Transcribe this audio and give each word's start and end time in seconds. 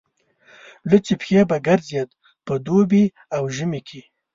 لوڅې 0.89 1.15
پښې 1.21 1.39
به 1.49 1.57
ګرځېد 1.67 2.09
په 2.45 2.53
دوبي 2.65 3.03
او 3.35 3.43
ژمي 3.55 3.81
کې. 3.87 4.01